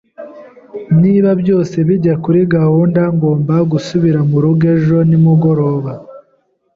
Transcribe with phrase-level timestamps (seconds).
[1.01, 5.91] Niba byose bijya kuri gahunda, ngomba gusubira murugo ejo nimugoroba.